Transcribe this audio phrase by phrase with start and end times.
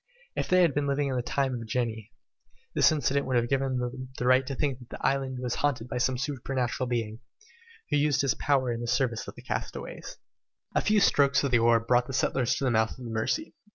[0.35, 2.11] If they had been living in the time of genii,
[2.73, 5.87] this incident would have given them the right to think that the island was haunted
[5.87, 7.19] by some supernatural being,
[7.91, 10.17] who used his power in the service of the castaways!
[10.73, 13.53] A few strokes of the oar brought the settlers to the mouth of the Mercy.